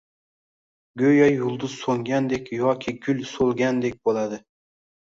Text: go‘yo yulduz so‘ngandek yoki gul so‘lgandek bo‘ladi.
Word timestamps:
go‘yo 1.01 1.27
yulduz 1.33 1.75
so‘ngandek 1.83 2.51
yoki 2.61 2.99
gul 3.07 3.25
so‘lgandek 3.35 4.03
bo‘ladi. 4.11 4.47